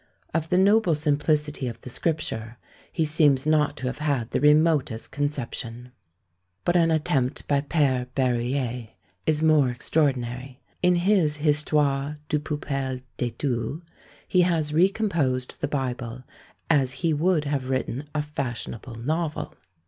Of 0.33 0.49
the 0.49 0.57
noble 0.57 0.95
simplicity 0.95 1.67
of 1.67 1.79
the 1.81 1.89
Scripture 1.91 2.57
he 2.91 3.05
seems 3.05 3.45
not 3.45 3.77
to 3.77 3.85
have 3.85 3.99
had 3.99 4.31
the 4.31 4.39
remotest 4.39 5.11
conception. 5.11 5.91
But 6.65 6.75
an 6.75 6.89
attempt 6.89 7.47
by 7.47 7.61
PÃẀre 7.61 8.07
Berruyer 8.15 8.89
is 9.27 9.43
more 9.43 9.69
extraordinary; 9.69 10.59
in 10.81 10.95
his 10.95 11.35
Histoire 11.35 12.17
du 12.29 12.39
Peuple 12.39 13.01
de 13.17 13.29
Dieu, 13.37 13.83
he 14.27 14.41
has 14.41 14.73
recomposed 14.73 15.61
the 15.61 15.67
Bible 15.67 16.23
as 16.67 16.93
he 17.05 17.13
would 17.13 17.45
have 17.45 17.69
written 17.69 18.05
a 18.15 18.23
fashionable 18.23 18.95
novel. 18.95 19.53